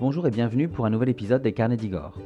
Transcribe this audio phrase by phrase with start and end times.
[0.00, 2.16] Bonjour et bienvenue pour un nouvel épisode des Carnets d'Igor.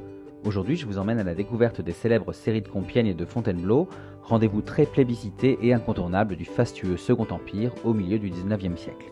[0.44, 3.88] Aujourd'hui, je vous emmène à la découverte des célèbres séries de Compiègne et de Fontainebleau,
[4.22, 9.10] rendez-vous très plébiscité et incontournable du fastueux Second Empire au milieu du 19e siècle.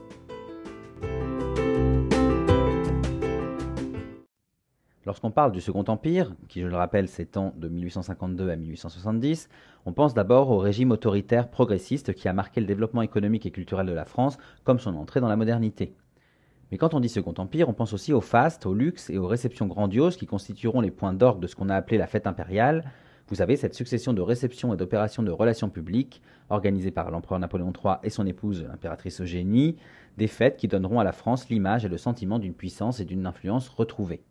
[5.06, 9.48] Lorsqu'on parle du Second Empire, qui je le rappelle s'étend de 1852 à 1870,
[9.86, 13.88] on pense d'abord au régime autoritaire progressiste qui a marqué le développement économique et culturel
[13.88, 15.96] de la France comme son entrée dans la modernité.
[16.72, 19.26] Mais quand on dit Second Empire, on pense aussi au faste, au luxe et aux
[19.26, 22.90] réceptions grandioses qui constitueront les points d'orgue de ce qu'on a appelé la fête impériale.
[23.28, 27.74] Vous savez, cette succession de réceptions et d'opérations de relations publiques, organisées par l'empereur Napoléon
[27.74, 29.76] III et son épouse l'impératrice Eugénie,
[30.16, 33.26] des fêtes qui donneront à la France l'image et le sentiment d'une puissance et d'une
[33.26, 34.22] influence retrouvées.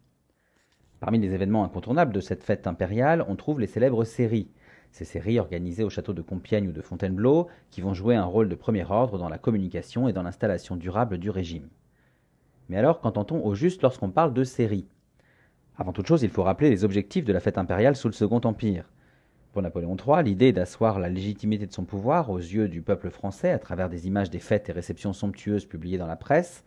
[0.99, 4.49] Parmi les événements incontournables de cette fête impériale, on trouve les célèbres séries.
[4.91, 8.49] Ces séries organisées au château de Compiègne ou de Fontainebleau, qui vont jouer un rôle
[8.49, 11.69] de premier ordre dans la communication et dans l'installation durable du régime.
[12.71, 14.87] Mais alors, qu'entend-on au juste lorsqu'on parle de séries
[15.77, 18.39] Avant toute chose, il faut rappeler les objectifs de la fête impériale sous le Second
[18.45, 18.85] Empire.
[19.51, 23.51] Pour Napoléon III, l'idée d'asseoir la légitimité de son pouvoir aux yeux du peuple français
[23.51, 26.63] à travers des images des fêtes et réceptions somptueuses publiées dans la presse,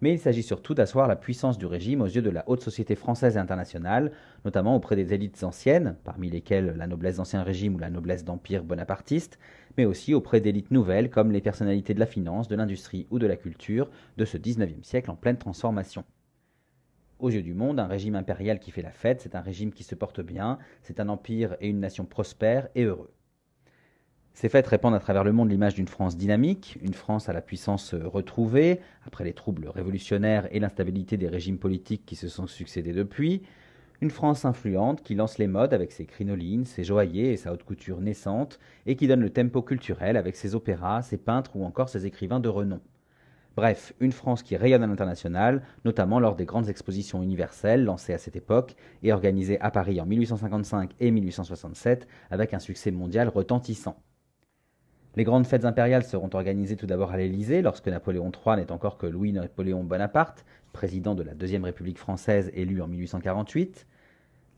[0.00, 2.94] mais il s'agit surtout d'asseoir la puissance du régime aux yeux de la haute société
[2.94, 4.12] française et internationale,
[4.44, 8.64] notamment auprès des élites anciennes, parmi lesquelles la noblesse d'Ancien Régime ou la noblesse d'Empire
[8.64, 9.38] bonapartiste,
[9.76, 13.26] mais aussi auprès d'élites nouvelles comme les personnalités de la finance, de l'industrie ou de
[13.26, 16.04] la culture de ce XIXe siècle en pleine transformation.
[17.18, 19.84] Aux yeux du monde, un régime impérial qui fait la fête, c'est un régime qui
[19.84, 23.10] se porte bien, c'est un empire et une nation prospère et heureux.
[24.34, 27.40] Ces fêtes répandent à travers le monde l'image d'une France dynamique, une France à la
[27.40, 32.92] puissance retrouvée, après les troubles révolutionnaires et l'instabilité des régimes politiques qui se sont succédés
[32.92, 33.42] depuis,
[34.00, 37.62] une France influente qui lance les modes avec ses crinolines, ses joailliers et sa haute
[37.62, 41.88] couture naissante, et qui donne le tempo culturel avec ses opéras, ses peintres ou encore
[41.88, 42.80] ses écrivains de renom.
[43.56, 48.18] Bref, une France qui rayonne à l'international, notamment lors des grandes expositions universelles lancées à
[48.18, 48.74] cette époque
[49.04, 54.02] et organisées à Paris en 1855 et 1867 avec un succès mondial retentissant.
[55.16, 58.98] Les grandes fêtes impériales seront organisées tout d'abord à l'Élysée, lorsque Napoléon III n'est encore
[58.98, 63.86] que Louis-Napoléon Bonaparte, président de la Deuxième République française élu en 1848.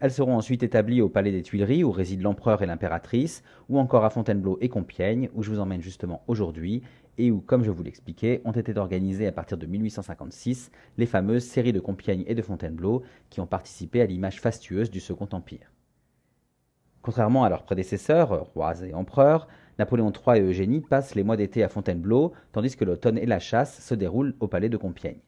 [0.01, 4.07] Elles seront ensuite établies au Palais des Tuileries, où résident l'empereur et l'impératrice, ou encore
[4.07, 6.83] à Fontainebleau et Compiègne, où je vous emmène justement aujourd'hui,
[7.19, 11.45] et où, comme je vous l'expliquais, ont été organisées à partir de 1856 les fameuses
[11.45, 15.71] séries de Compiègne et de Fontainebleau, qui ont participé à l'image fastueuse du Second Empire.
[17.03, 19.47] Contrairement à leurs prédécesseurs, rois et empereurs,
[19.79, 23.39] Napoléon III et Eugénie passent les mois d'été à Fontainebleau, tandis que l'automne et la
[23.39, 25.21] chasse se déroulent au palais de Compiègne.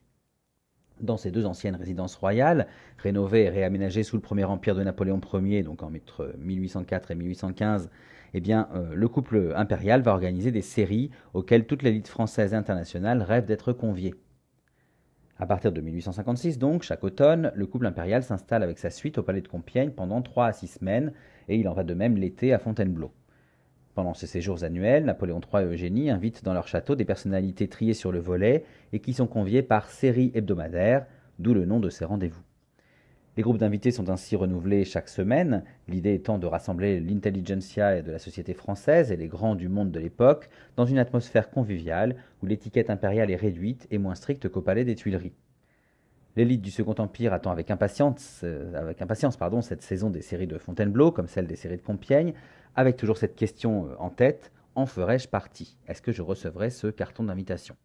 [1.01, 2.67] Dans ces deux anciennes résidences royales,
[2.97, 7.89] rénovées et réaménagées sous le premier empire de Napoléon Ier, donc entre 1804 et 1815,
[8.33, 12.55] eh bien, euh, le couple impérial va organiser des séries auxquelles toute l'élite française et
[12.55, 14.15] internationale rêve d'être conviée.
[15.37, 19.23] À partir de 1856, donc, chaque automne, le couple impérial s'installe avec sa suite au
[19.23, 21.13] palais de Compiègne pendant trois à six semaines,
[21.47, 23.13] et il en va de même l'été à Fontainebleau.
[23.95, 27.93] Pendant ces séjours annuels, Napoléon III et Eugénie invitent dans leur château des personnalités triées
[27.93, 28.63] sur le volet
[28.93, 31.05] et qui sont conviées par série hebdomadaire,
[31.39, 32.41] d'où le nom de ces rendez-vous.
[33.37, 38.19] Les groupes d'invités sont ainsi renouvelés chaque semaine, l'idée étant de rassembler l'intelligentsia de la
[38.19, 42.89] société française et les grands du monde de l'époque dans une atmosphère conviviale où l'étiquette
[42.89, 45.35] impériale est réduite et moins stricte qu'au palais des Tuileries.
[46.35, 50.47] L'élite du Second Empire attend avec impatience, euh, avec impatience pardon, cette saison des séries
[50.47, 52.33] de Fontainebleau, comme celle des séries de Compiègne,
[52.75, 55.77] avec toujours cette question euh, en tête, en ferais-je partie?
[55.87, 57.75] Est-ce que je recevrai ce carton d'invitation?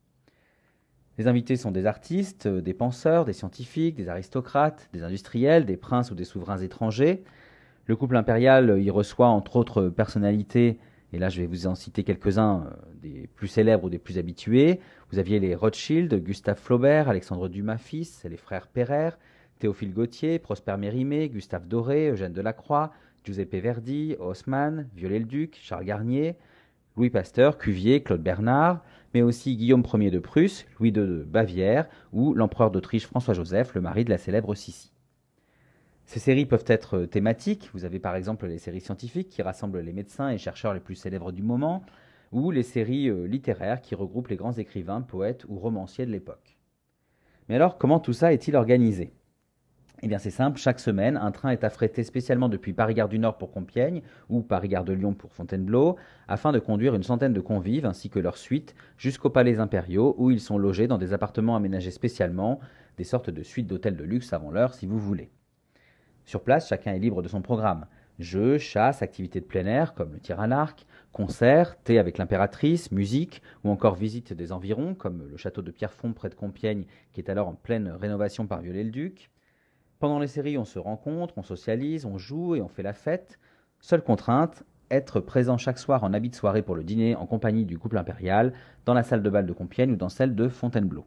[1.17, 5.79] Les invités sont des artistes, euh, des penseurs, des scientifiques, des aristocrates, des industriels, des
[5.79, 7.25] princes ou des souverains étrangers.
[7.87, 10.79] Le couple impérial y reçoit entre autres personnalités
[11.15, 12.71] et là je vais vous en citer quelques-uns
[13.01, 14.81] des plus célèbres ou des plus habitués.
[15.11, 19.11] Vous aviez les Rothschild, Gustave Flaubert, Alexandre Dumas fils, les frères Perrer,
[19.61, 22.93] Théophile Gautier, Prosper Mérimée, Gustave Doré, Eugène Delacroix,
[23.23, 26.35] Giuseppe Verdi, Haussmann, Viollet-le-Duc, Charles Garnier,
[26.97, 31.87] Louis Pasteur, Cuvier, Claude Bernard, mais aussi Guillaume Ier de Prusse, Louis II de Bavière
[32.13, 34.94] ou l'empereur d'Autriche François-Joseph, le mari de la célèbre Sissi.
[36.07, 37.71] Ces séries peuvent être thématiques.
[37.73, 40.97] Vous avez par exemple les séries scientifiques qui rassemblent les médecins et chercheurs les plus
[40.97, 41.83] célèbres du moment,
[42.33, 46.59] ou les séries euh, littéraires qui regroupent les grands écrivains, poètes ou romanciers de l'époque.
[47.49, 49.13] Mais alors, comment tout ça est-il organisé?
[50.03, 53.39] Eh bien c'est simple, chaque semaine, un train est affrété spécialement depuis Paris-Gare du Nord
[53.39, 55.97] pour Compiègne ou Paris-Gare de Lyon pour Fontainebleau,
[56.29, 60.31] afin de conduire une centaine de convives ainsi que leurs suites jusqu'aux palais impériaux où
[60.31, 62.61] ils sont logés dans des appartements aménagés spécialement,
[62.99, 65.31] des sortes de suites d'hôtels de luxe avant l'heure si vous voulez.
[66.25, 67.87] Sur place, chacun est libre de son programme.
[68.19, 72.93] Jeux, chasse, activités de plein air comme le tir à l'arc, concerts, thé avec l'impératrice,
[72.93, 77.21] musique ou encore visite des environs comme le château de Pierrefonds près de Compiègne qui
[77.21, 79.31] est alors en pleine rénovation par Viollet-le-Duc.
[79.99, 83.39] Pendant les séries, on se rencontre, on socialise, on joue et on fait la fête.
[83.81, 87.65] Seule contrainte, être présent chaque soir en habit de soirée pour le dîner en compagnie
[87.65, 88.53] du couple impérial,
[88.87, 91.07] dans la salle de bal de Compiègne ou dans celle de Fontainebleau.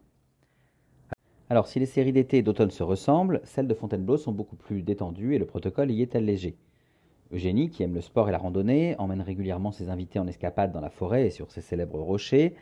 [1.49, 4.81] Alors, si les séries d'été et d'automne se ressemblent, celles de Fontainebleau sont beaucoup plus
[4.81, 6.57] détendues et le protocole y est allégé.
[7.31, 10.81] Eugénie, qui aime le sport et la randonnée, emmène régulièrement ses invités en escapade dans
[10.81, 12.53] la forêt et sur ses célèbres rochers.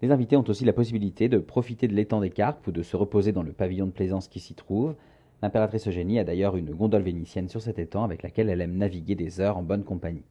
[0.00, 2.96] Les invités ont aussi la possibilité de profiter de l'étang des Carpes ou de se
[2.96, 4.94] reposer dans le pavillon de plaisance qui s'y trouve.
[5.42, 9.14] L'impératrice Eugénie a d'ailleurs une gondole vénitienne sur cet étang avec laquelle elle aime naviguer
[9.14, 10.24] des heures en bonne compagnie.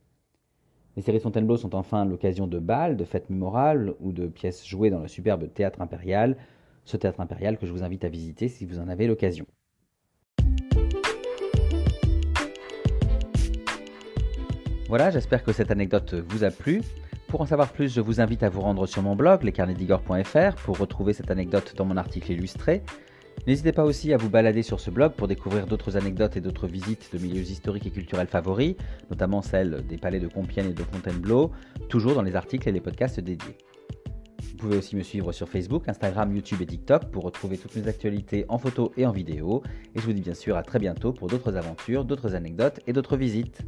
[0.96, 4.90] Les séries Fontainebleau sont enfin l'occasion de bals, de fêtes mémorables ou de pièces jouées
[4.90, 6.36] dans le superbe théâtre impérial,
[6.86, 9.46] ce théâtre impérial que je vous invite à visiter si vous en avez l'occasion.
[14.88, 16.82] Voilà, j'espère que cette anecdote vous a plu.
[17.30, 20.78] Pour en savoir plus, je vous invite à vous rendre sur mon blog, lescarnedigor.fr, pour
[20.78, 22.84] retrouver cette anecdote dans mon article illustré.
[23.48, 26.68] N'hésitez pas aussi à vous balader sur ce blog pour découvrir d'autres anecdotes et d'autres
[26.68, 28.76] visites de milieux historiques et culturels favoris,
[29.10, 31.52] notamment celles des palais de Compiègne et de Fontainebleau,
[31.88, 33.58] toujours dans les articles et les podcasts dédiés.
[34.62, 37.88] Vous pouvez aussi me suivre sur Facebook, Instagram, YouTube et TikTok pour retrouver toutes mes
[37.88, 39.64] actualités en photo et en vidéo.
[39.96, 42.94] Et je vous dis bien sûr à très bientôt pour d'autres aventures, d'autres anecdotes et
[42.94, 43.64] d'autres visites.